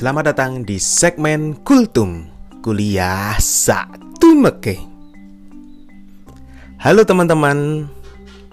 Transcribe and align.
Selamat 0.00 0.32
datang 0.32 0.64
di 0.64 0.80
segmen 0.80 1.60
Kultum 1.60 2.24
Kuliah 2.64 3.36
Satu 3.36 4.32
Meke 4.32 4.80
Halo 6.80 7.04
teman-teman 7.04 7.84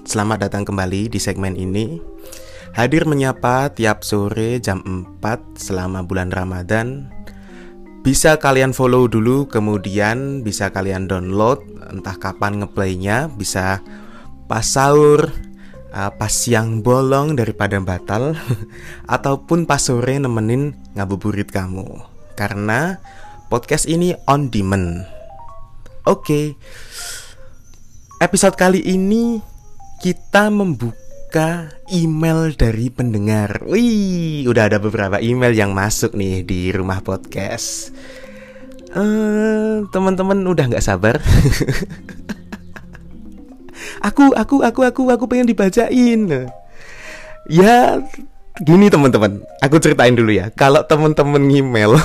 Selamat 0.03 0.43
datang 0.43 0.67
kembali 0.67 1.07
di 1.07 1.15
segmen 1.23 1.55
ini. 1.55 2.03
Hadir 2.75 3.07
menyapa 3.07 3.71
tiap 3.71 4.03
sore 4.03 4.59
jam 4.59 4.83
4 5.23 5.55
selama 5.55 6.03
bulan 6.03 6.35
Ramadan. 6.35 7.07
Bisa 8.03 8.35
kalian 8.35 8.75
follow 8.75 9.07
dulu 9.07 9.47
kemudian 9.47 10.43
bisa 10.43 10.67
kalian 10.67 11.07
download 11.07 11.63
Entah 11.87 12.19
kapan 12.19 12.59
ngeplaynya 12.59 13.31
Bisa 13.31 13.79
pas 14.51 14.67
sahur 14.67 15.31
uh, 15.97 16.13
pas 16.13 16.29
siang 16.29 16.85
bolong 16.85 17.33
daripada 17.33 17.81
batal 17.81 18.37
ataupun 19.15 19.65
pas 19.65 19.81
sore 19.81 20.21
nemenin 20.21 20.77
ngabuburit 20.93 21.49
kamu 21.49 22.05
karena 22.37 23.01
podcast 23.49 23.89
ini 23.89 24.13
on 24.29 24.53
demand. 24.53 25.09
Oke. 26.05 26.21
Okay. 26.21 26.45
Episode 28.17 28.57
kali 28.57 28.81
ini 28.81 29.41
kita 30.01 30.49
membuka 30.49 31.69
email 31.89 32.53
dari 32.53 32.89
pendengar. 32.89 33.61
Wih, 33.65 34.45
udah 34.49 34.69
ada 34.69 34.77
beberapa 34.81 35.21
email 35.21 35.53
yang 35.53 35.73
masuk 35.73 36.13
nih 36.17 36.41
di 36.45 36.73
rumah 36.73 37.01
podcast. 37.01 37.93
Uh, 38.97 39.85
teman-teman 39.93 40.41
udah 40.47 40.65
nggak 40.71 40.81
sabar 40.81 41.19
aku 44.07 44.31
aku 44.31 44.63
aku 44.63 44.81
aku 44.87 45.01
aku 45.11 45.23
pengen 45.27 45.51
dibacain. 45.51 46.47
Ya 47.51 47.99
gini 48.63 48.87
teman-teman. 48.87 49.43
Aku 49.59 49.77
ceritain 49.83 50.15
dulu 50.15 50.31
ya. 50.31 50.47
Kalau 50.55 50.83
teman-teman 50.87 51.43
email 51.51 51.99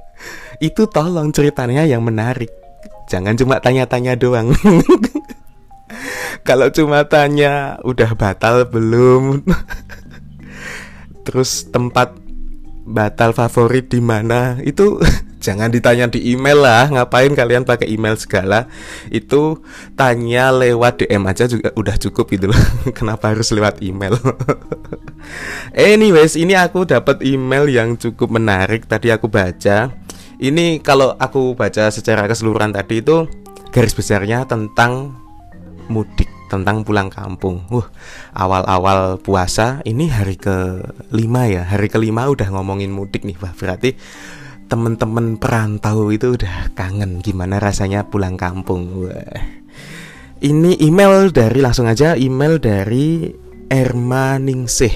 itu 0.68 0.84
tolong 0.88 1.32
ceritanya 1.32 1.88
yang 1.88 2.04
menarik. 2.04 2.52
Jangan 3.08 3.34
cuma 3.40 3.56
tanya-tanya 3.58 4.20
doang. 4.20 4.52
Kalau 6.48 6.68
cuma 6.68 7.04
tanya 7.08 7.80
udah 7.84 8.12
batal 8.12 8.68
belum? 8.68 9.44
Terus 11.24 11.68
tempat 11.68 12.12
batal 12.84 13.32
favorit 13.32 13.88
di 13.88 14.00
mana? 14.00 14.60
Itu 14.60 15.00
jangan 15.38 15.70
ditanya 15.70 16.10
di 16.10 16.34
email 16.34 16.58
lah 16.62 16.90
ngapain 16.90 17.30
kalian 17.32 17.62
pakai 17.62 17.88
email 17.90 18.18
segala 18.18 18.66
itu 19.08 19.62
tanya 19.94 20.50
lewat 20.50 21.06
DM 21.06 21.24
aja 21.26 21.46
juga 21.46 21.70
udah 21.78 21.96
cukup 21.96 22.26
gitu 22.34 22.50
loh 22.50 22.62
kenapa 22.98 23.32
harus 23.32 23.50
lewat 23.54 23.80
email 23.80 24.18
anyways 25.74 26.34
ini 26.34 26.58
aku 26.58 26.84
dapat 26.84 27.22
email 27.22 27.70
yang 27.70 27.94
cukup 27.94 28.28
menarik 28.34 28.84
tadi 28.90 29.14
aku 29.14 29.30
baca 29.30 29.94
ini 30.38 30.78
kalau 30.78 31.14
aku 31.18 31.58
baca 31.58 31.90
secara 31.90 32.26
keseluruhan 32.30 32.70
tadi 32.70 33.02
itu 33.02 33.26
garis 33.74 33.94
besarnya 33.94 34.46
tentang 34.46 35.18
mudik 35.90 36.28
tentang 36.48 36.82
pulang 36.82 37.12
kampung. 37.12 37.62
Wah, 37.68 37.92
awal-awal 38.32 39.20
puasa 39.20 39.84
ini 39.84 40.08
hari 40.08 40.40
ke 40.40 40.80
lima 41.12 41.44
ya. 41.46 41.62
Hari 41.68 41.92
kelima 41.92 42.26
udah 42.32 42.48
ngomongin 42.48 42.88
mudik 42.88 43.22
nih, 43.22 43.36
Wah, 43.38 43.52
berarti 43.52 43.94
temen-temen 44.68 45.40
perantau 45.40 46.12
itu 46.12 46.36
udah 46.36 46.70
kangen 46.76 47.24
gimana 47.24 47.56
rasanya 47.56 48.04
pulang 48.06 48.36
kampung. 48.36 49.08
Wah. 49.08 49.42
Ini 50.38 50.78
email 50.84 51.34
dari 51.34 51.58
langsung 51.58 51.90
aja 51.90 52.14
email 52.14 52.62
dari 52.62 53.32
Erma 53.66 54.38
Ningsih. 54.38 54.94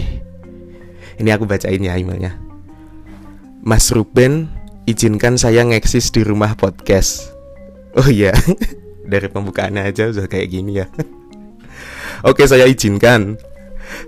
Ini 1.19 1.29
aku 1.35 1.49
bacain 1.49 1.83
ya 1.83 1.99
emailnya. 1.99 2.39
Mas 3.65 3.91
Ruben, 3.91 4.47
izinkan 4.87 5.41
saya 5.41 5.67
ngeksis 5.67 6.15
di 6.15 6.23
rumah 6.23 6.55
podcast. 6.55 7.33
Oh 7.99 8.07
iya, 8.07 8.33
dari 9.13 9.27
pembukaannya 9.29 9.89
aja 9.89 10.13
udah 10.13 10.27
kayak 10.31 10.49
gini 10.51 10.83
ya. 10.83 10.87
Oke, 12.29 12.47
saya 12.47 12.69
izinkan. 12.69 13.35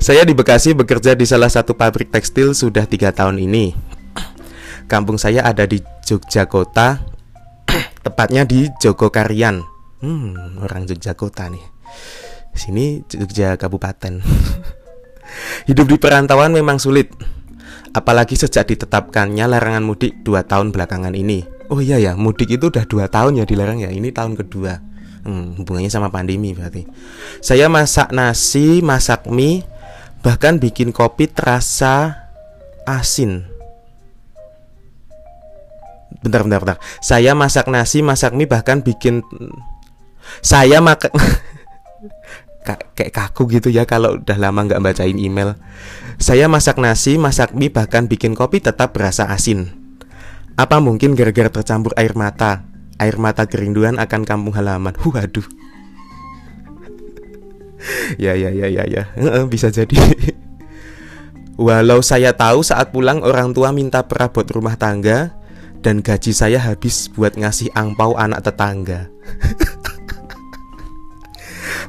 Saya 0.01 0.25
di 0.25 0.33
Bekasi 0.33 0.73
bekerja 0.73 1.19
di 1.19 1.27
salah 1.29 1.51
satu 1.51 1.75
pabrik 1.77 2.09
tekstil 2.15 2.55
sudah 2.55 2.87
tiga 2.87 3.11
tahun 3.11 3.43
ini. 3.43 3.94
Kampung 4.85 5.17
saya 5.17 5.43
ada 5.45 5.65
di 5.65 5.81
Yogyakarta, 5.81 7.01
tepatnya 8.05 8.45
di 8.45 8.69
Jogokarian. 8.81 9.65
Hmm, 10.05 10.61
orang 10.61 10.85
Yogyakarta 10.85 11.49
nih. 11.49 11.65
Sini 12.55 13.03
Jogja 13.11 13.59
Kabupaten. 13.59 14.23
Hidup 15.69 15.87
di 15.91 15.97
perantauan 15.99 16.55
memang 16.55 16.79
sulit. 16.79 17.11
Apalagi 17.95 18.35
sejak 18.39 18.71
ditetapkannya 18.75 19.47
larangan 19.47 19.83
mudik 19.83 20.23
dua 20.23 20.47
tahun 20.47 20.71
belakangan 20.71 21.15
ini. 21.15 21.47
Oh 21.71 21.79
iya 21.81 21.99
ya, 21.99 22.13
mudik 22.15 22.51
itu 22.51 22.71
udah 22.71 22.85
dua 22.87 23.07
tahun 23.11 23.43
ya 23.43 23.45
dilarang 23.47 23.83
ya. 23.83 23.91
Ini 23.91 24.11
tahun 24.15 24.39
kedua. 24.39 24.79
Hmm, 25.25 25.57
hubungannya 25.59 25.89
sama 25.89 26.13
pandemi 26.13 26.53
berarti. 26.53 26.85
Saya 27.41 27.73
masak 27.73 28.13
nasi, 28.13 28.85
masak 28.85 29.25
mie, 29.31 29.65
bahkan 30.21 30.61
bikin 30.61 30.93
kopi 30.93 31.33
terasa 31.33 32.29
asin 32.85 33.54
bentar 36.25 36.41
bentar 36.41 36.61
bentar. 36.65 36.79
Saya 37.05 37.37
masak 37.37 37.69
nasi 37.69 38.01
masak 38.01 38.33
mie 38.33 38.49
bahkan 38.49 38.81
bikin 38.81 39.21
saya 40.41 40.81
makan 40.81 41.13
kayak 42.97 43.13
kaku 43.13 43.45
gitu 43.53 43.69
ya 43.69 43.85
kalau 43.85 44.17
udah 44.17 44.41
lama 44.41 44.65
nggak 44.65 44.81
bacain 44.81 45.21
email. 45.21 45.61
Saya 46.17 46.49
masak 46.49 46.81
nasi 46.81 47.21
masak 47.21 47.53
mie 47.53 47.69
bahkan 47.69 48.09
bikin 48.09 48.33
kopi 48.33 48.65
tetap 48.65 48.97
berasa 48.97 49.29
asin. 49.29 49.69
Apa 50.57 50.81
mungkin 50.81 51.13
gara-gara 51.13 51.51
tercampur 51.53 51.93
air 52.01 52.17
mata? 52.17 52.65
Air 52.97 53.21
mata 53.21 53.45
kerinduan 53.45 54.01
akan 54.01 54.25
kampung 54.25 54.57
halaman. 54.57 54.97
Waduh. 54.97 55.45
Ya 58.17 58.33
ya 58.33 58.49
ya 58.49 58.65
ya 58.65 58.89
ya. 58.89 59.13
Bisa 59.45 59.69
jadi. 59.69 59.93
Walau 61.61 62.01
saya 62.01 62.33
tahu 62.33 62.65
saat 62.65 62.91
pulang 62.97 63.21
orang 63.21 63.53
tua 63.53 63.77
minta 63.77 64.03
perabot 64.09 64.43
rumah 64.49 64.75
tangga 64.81 65.37
dan 65.85 66.01
gaji 66.01 66.33
saya 66.33 66.57
habis 66.57 67.13
buat 67.13 67.37
ngasih 67.37 67.69
angpau 67.77 68.17
anak 68.17 68.41
tetangga. 68.41 69.05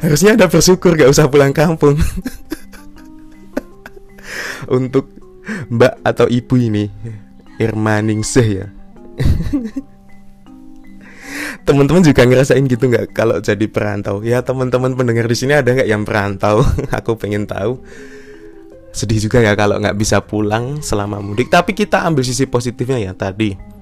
Harusnya 0.04 0.36
ada 0.36 0.52
bersyukur 0.52 1.00
gak 1.00 1.08
usah 1.08 1.32
pulang 1.32 1.56
kampung. 1.56 1.96
Untuk 4.68 5.08
mbak 5.72 6.04
atau 6.04 6.28
ibu 6.28 6.60
ini, 6.60 6.92
Irma 7.56 8.04
Ningsih 8.04 8.48
ya. 8.52 8.68
teman-teman 11.66 12.06
juga 12.06 12.22
ngerasain 12.28 12.68
gitu 12.68 12.92
nggak 12.92 13.16
kalau 13.16 13.40
jadi 13.40 13.64
perantau? 13.72 14.20
Ya 14.22 14.44
teman-teman 14.44 14.92
pendengar 14.94 15.26
di 15.26 15.40
sini 15.40 15.56
ada 15.56 15.72
nggak 15.72 15.88
yang 15.88 16.04
perantau? 16.04 16.68
Aku 17.00 17.16
pengen 17.16 17.48
tahu 17.48 17.80
sedih 18.96 19.28
juga 19.28 19.44
ya 19.44 19.52
kalau 19.60 19.76
nggak 19.76 20.00
bisa 20.00 20.24
pulang 20.24 20.80
selama 20.80 21.20
mudik 21.20 21.52
tapi 21.52 21.76
kita 21.76 22.08
ambil 22.08 22.24
sisi 22.24 22.48
positifnya 22.48 22.96
ya 22.96 23.12
tadi 23.12 23.75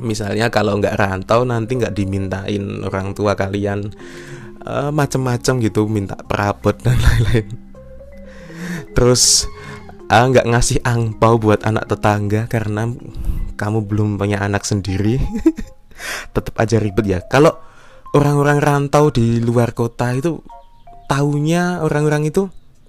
misalnya 0.00 0.48
kalau 0.48 0.78
nggak 0.78 0.96
rantau 0.96 1.42
nanti 1.42 1.78
nggak 1.78 1.94
dimintain 1.94 2.82
orang 2.86 3.12
tua 3.14 3.34
kalian 3.34 3.90
uh, 4.64 4.90
macem-macem 4.90 5.62
gitu 5.62 5.86
minta 5.86 6.14
perabot 6.14 6.74
dan 6.74 6.98
lain-lain. 7.04 7.46
Terus 8.92 9.46
uh, 10.10 10.26
nggak 10.28 10.46
ngasih 10.48 10.78
angpau 10.82 11.38
buat 11.38 11.62
anak 11.62 11.88
tetangga 11.88 12.50
karena 12.50 12.90
kamu 13.58 13.78
belum 13.86 14.08
punya 14.18 14.38
anak 14.38 14.62
sendiri 14.62 15.18
tetap 16.34 16.54
aja 16.58 16.78
ribet 16.78 17.06
ya. 17.06 17.18
Kalau 17.26 17.58
orang-orang 18.14 18.58
rantau 18.58 19.10
di 19.10 19.42
luar 19.42 19.74
kota 19.76 20.14
itu 20.14 20.40
taunya 21.08 21.80
orang-orang 21.80 22.28
itu 22.28 22.48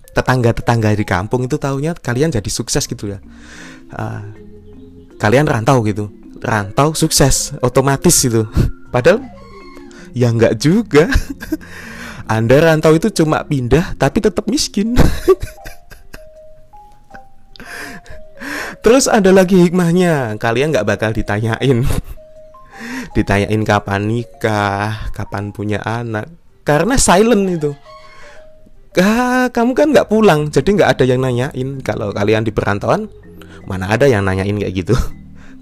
tetangga-tetangga 0.10 0.98
di 0.98 1.06
kampung 1.06 1.46
itu 1.46 1.56
taunya 1.62 1.94
kalian 1.96 2.34
jadi 2.34 2.50
sukses 2.50 2.86
gitu 2.90 3.14
ya. 3.14 3.20
Uh, 3.90 4.22
kalian 5.20 5.50
rantau 5.50 5.84
gitu 5.84 6.19
rantau 6.44 6.96
sukses 6.96 7.54
otomatis 7.60 8.16
itu. 8.26 8.48
Padahal 8.94 9.24
ya 10.16 10.32
nggak 10.34 10.58
juga. 10.60 11.08
Anda 12.30 12.62
rantau 12.62 12.94
itu 12.94 13.10
cuma 13.10 13.42
pindah 13.42 13.98
tapi 13.98 14.22
tetap 14.22 14.46
miskin. 14.46 14.94
Terus 18.86 19.12
ada 19.12 19.34
lagi 19.34 19.60
hikmahnya. 19.60 20.38
Kalian 20.40 20.72
nggak 20.72 20.88
bakal 20.88 21.12
ditanyain. 21.12 21.84
Ditanyain 23.12 23.62
kapan 23.66 24.08
nikah 24.08 25.10
kapan 25.12 25.52
punya 25.52 25.82
anak. 25.84 26.30
Karena 26.64 26.96
silent 26.96 27.50
itu. 27.50 27.72
Ah, 28.98 29.50
kamu 29.54 29.78
kan 29.78 29.94
nggak 29.94 30.10
pulang, 30.10 30.50
jadi 30.50 30.66
nggak 30.66 30.90
ada 30.98 31.04
yang 31.06 31.22
nanyain. 31.22 31.82
Kalau 31.86 32.10
kalian 32.10 32.42
di 32.46 32.50
perantauan, 32.50 33.10
mana 33.70 33.90
ada 33.90 34.10
yang 34.10 34.26
nanyain 34.26 34.58
kayak 34.58 34.74
gitu 34.86 34.98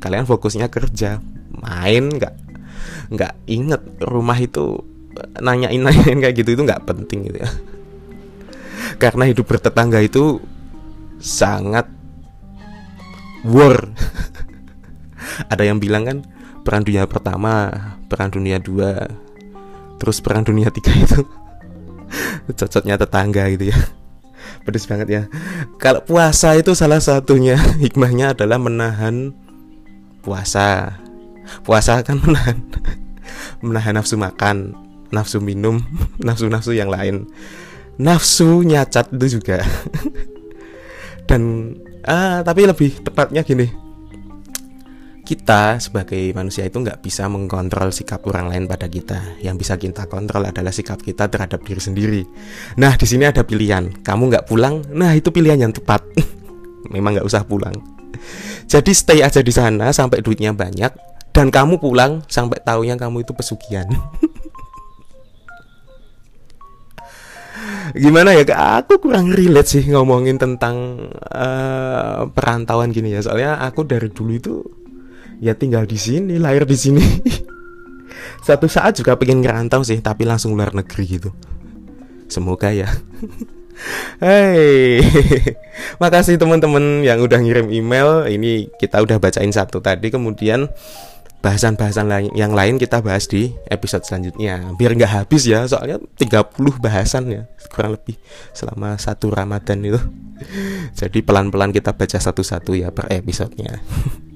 kalian 0.01 0.25
fokusnya 0.25 0.67
kerja. 0.69 1.21
Main 1.57 2.13
nggak? 2.13 2.35
Nggak 3.13 3.33
inget 3.49 3.81
rumah 4.03 4.37
itu 4.37 4.81
nanyain 5.41 5.81
nanyain 5.81 6.17
kayak 6.21 6.35
gitu 6.37 6.53
itu 6.53 6.61
nggak 6.61 6.85
penting 6.85 7.29
gitu 7.31 7.41
ya. 7.41 7.49
Karena 9.01 9.27
hidup 9.29 9.45
bertetangga 9.49 10.01
itu 10.01 10.41
sangat 11.17 11.89
war. 13.45 13.77
Ada 15.51 15.69
yang 15.69 15.77
bilang 15.77 16.03
kan 16.07 16.17
perang 16.65 16.83
dunia 16.83 17.07
pertama 17.07 17.71
perang 18.11 18.27
dunia 18.27 18.59
dua 18.59 19.07
terus 19.95 20.19
perang 20.19 20.43
dunia 20.43 20.67
tiga 20.67 20.91
itu 20.91 21.23
cocoknya 22.59 22.99
tetangga 22.99 23.47
gitu 23.55 23.71
ya. 23.71 23.79
Pedes 24.63 24.83
banget 24.83 25.07
ya. 25.07 25.23
Kalau 25.79 26.03
puasa 26.03 26.55
itu 26.59 26.75
salah 26.75 26.99
satunya 26.99 27.55
hikmahnya 27.83 28.35
adalah 28.35 28.59
menahan 28.59 29.31
puasa 30.27 30.99
puasa 31.63 32.03
kan 32.03 32.19
menahan 32.23 32.59
menahan 33.63 33.95
nafsu 33.95 34.19
makan 34.19 34.75
nafsu 35.15 35.39
minum 35.39 35.79
nafsu-nafsu 36.27 36.75
yang 36.75 36.91
lain 36.91 37.31
nafsu 37.95 38.67
nyacat 38.67 39.07
itu 39.15 39.39
juga 39.39 39.63
dan 41.31 41.73
ah, 42.03 42.43
tapi 42.43 42.67
lebih 42.67 42.99
tepatnya 42.99 43.41
gini 43.47 43.87
kita 45.27 45.75
sebagai 45.83 46.31
manusia 46.31 46.63
itu 46.63 46.79
nggak 46.79 47.03
bisa 47.03 47.27
mengkontrol 47.27 47.91
sikap 47.91 48.23
orang 48.31 48.47
lain 48.47 48.63
pada 48.63 48.87
kita. 48.87 49.35
Yang 49.43 49.55
bisa 49.59 49.75
kita 49.75 50.07
kontrol 50.07 50.47
adalah 50.47 50.71
sikap 50.71 51.03
kita 51.03 51.27
terhadap 51.27 51.67
diri 51.67 51.83
sendiri. 51.83 52.21
Nah, 52.79 52.95
di 52.95 53.03
sini 53.03 53.27
ada 53.27 53.43
pilihan. 53.43 53.91
Kamu 54.07 54.31
nggak 54.31 54.47
pulang, 54.47 54.87
nah 54.95 55.11
itu 55.11 55.27
pilihan 55.27 55.67
yang 55.67 55.75
tepat. 55.75 55.99
Memang 56.95 57.19
nggak 57.19 57.27
usah 57.27 57.43
pulang. 57.43 57.96
Jadi 58.67 58.91
stay 58.91 59.23
aja 59.23 59.39
di 59.39 59.53
sana 59.53 59.95
sampai 59.95 60.19
duitnya 60.19 60.51
banyak 60.51 60.91
dan 61.31 61.47
kamu 61.53 61.79
pulang 61.79 62.25
sampai 62.27 62.59
tahunya 62.59 62.99
kamu 62.99 63.23
itu 63.23 63.31
pesugihan. 63.31 63.87
gimana 67.95 68.35
ya 68.35 68.43
aku 68.83 68.99
kurang 68.99 69.31
relate 69.31 69.79
sih 69.79 69.83
ngomongin 69.87 70.35
tentang 70.35 71.07
uh, 71.31 72.27
perantauan 72.33 72.91
gini 72.91 73.15
ya. 73.15 73.23
Soalnya 73.23 73.63
aku 73.63 73.87
dari 73.87 74.11
dulu 74.11 74.31
itu 74.35 74.53
ya 75.39 75.55
tinggal 75.55 75.87
di 75.87 75.95
sini 75.95 76.35
lahir 76.35 76.67
di 76.67 76.75
sini. 76.75 77.03
Satu 78.47 78.67
saat 78.67 78.99
juga 78.99 79.15
pengen 79.15 79.39
ngerantau 79.39 79.83
sih 79.87 80.03
tapi 80.03 80.27
langsung 80.27 80.59
luar 80.59 80.75
negeri 80.75 81.03
gitu. 81.07 81.31
Semoga 82.27 82.75
ya 82.75 82.91
Hei, 84.17 85.01
makasih 86.01 86.41
teman-teman 86.41 87.05
yang 87.05 87.21
udah 87.21 87.37
ngirim 87.37 87.69
email. 87.69 88.25
Ini 88.25 88.73
kita 88.81 89.01
udah 89.05 89.21
bacain 89.21 89.53
satu 89.53 89.77
tadi, 89.79 90.09
kemudian 90.09 90.69
bahasan-bahasan 91.37 92.09
lain 92.09 92.29
yang 92.33 92.51
lain 92.51 92.81
kita 92.81 92.99
bahas 92.99 93.29
di 93.29 93.53
episode 93.69 94.01
selanjutnya 94.01 94.73
biar 94.73 94.97
nggak 94.97 95.13
habis 95.21 95.45
ya 95.45 95.69
soalnya 95.69 96.01
30 96.17 96.49
bahasan 96.81 97.29
ya 97.29 97.41
kurang 97.69 97.93
lebih 97.93 98.17
selama 98.57 98.97
satu 98.97 99.29
Ramadan 99.29 99.85
itu 99.85 100.01
jadi 100.99 101.19
pelan-pelan 101.21 101.69
kita 101.69 101.93
baca 101.93 102.17
satu-satu 102.17 102.73
ya 102.73 102.89
per 102.89 103.13
episodenya 103.13 103.77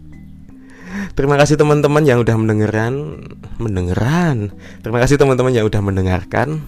Terima 1.12 1.36
kasih 1.36 1.60
teman-teman 1.60 2.08
yang 2.08 2.24
udah 2.24 2.36
mendengarkan 2.40 3.20
mendengaran. 3.60 4.52
Terima 4.80 5.00
kasih 5.04 5.20
teman-teman 5.20 5.52
yang 5.52 5.68
udah 5.68 5.84
mendengarkan. 5.84 6.64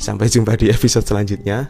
Sampai 0.00 0.32
jumpa 0.32 0.56
di 0.56 0.72
episode 0.72 1.04
selanjutnya. 1.04 1.68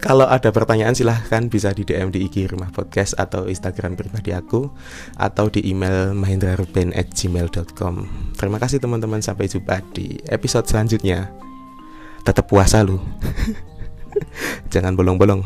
Kalau 0.00 0.26
ada 0.26 0.48
pertanyaan 0.50 0.96
silahkan 0.96 1.46
bisa 1.46 1.70
di 1.76 1.84
DM 1.84 2.10
di 2.10 2.26
IG 2.26 2.50
Rumah 2.50 2.72
Podcast 2.72 3.14
atau 3.20 3.46
Instagram 3.46 3.94
pribadi 3.94 4.32
aku 4.32 4.72
atau 5.14 5.46
di 5.52 5.62
email 5.68 6.16
mahendraruben@gmail.com. 6.16 7.94
Terima 8.34 8.58
kasih 8.58 8.80
teman-teman 8.80 9.20
sampai 9.20 9.46
jumpa 9.46 9.84
di 9.92 10.18
episode 10.32 10.66
selanjutnya. 10.66 11.28
Tetap 12.24 12.48
puasa 12.48 12.82
lu. 12.82 12.98
Jangan 14.72 14.96
bolong-bolong. 14.98 15.44